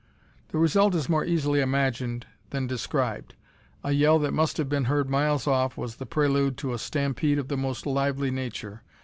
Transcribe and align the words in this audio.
The 0.47 0.57
result 0.57 0.95
is 0.95 1.07
more 1.09 1.23
easily 1.23 1.61
imagined 1.61 2.25
than 2.49 2.65
described. 2.65 3.35
A 3.83 3.91
yell 3.91 4.17
that 4.17 4.33
must 4.33 4.57
have 4.57 4.67
been 4.67 4.85
heard 4.85 5.11
miles 5.11 5.45
off 5.45 5.77
was 5.77 5.97
the 5.97 6.07
prelude 6.07 6.57
to 6.57 6.73
a 6.73 6.79
stampede 6.79 7.37
of 7.37 7.49
the 7.49 7.57
most 7.57 7.85
lively 7.85 8.31
nature. 8.31 8.81